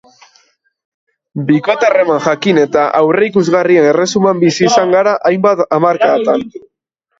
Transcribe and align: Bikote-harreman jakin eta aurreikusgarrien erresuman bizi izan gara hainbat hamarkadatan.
Bikote-harreman 1.49 2.23
jakin 2.29 2.61
eta 2.63 2.87
aurreikusgarrien 3.03 3.91
erresuman 3.93 4.43
bizi 4.47 4.67
izan 4.73 4.99
gara 4.99 5.17
hainbat 5.33 5.65
hamarkadatan. 5.79 6.47